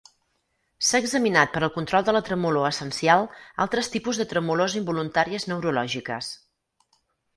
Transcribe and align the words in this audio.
S'ha 0.85 0.99
examinat 1.03 1.51
per 1.57 1.59
al 1.67 1.71
control 1.75 2.07
de 2.07 2.15
la 2.15 2.21
Tremolor 2.29 2.67
essencial 2.69 3.27
altres 3.67 3.93
tipus 3.97 4.23
de 4.23 4.27
tremolors 4.33 4.79
involuntàries 4.81 5.47
neurològiques. 5.53 6.33